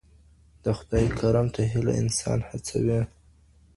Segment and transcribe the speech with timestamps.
[0.63, 2.99] د خداي کرم ته هیله انسان هڅوي.